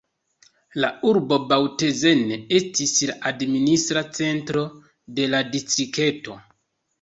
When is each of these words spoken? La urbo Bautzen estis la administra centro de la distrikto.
La 0.83 0.87
urbo 1.09 1.37
Bautzen 1.51 2.23
estis 2.59 2.95
la 3.11 3.17
administra 3.33 4.03
centro 4.21 4.65
de 5.21 5.29
la 5.35 5.45
distrikto. 5.53 6.41